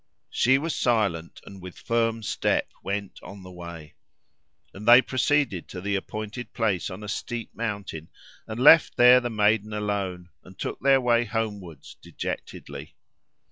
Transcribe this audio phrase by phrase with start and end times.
[0.31, 3.93] She was silent, and with firm step went on the way.
[4.73, 8.09] And they proceeded to the appointed place on a steep mountain,
[8.47, 12.95] and left there the maiden alone, and took their way homewards dejectedly.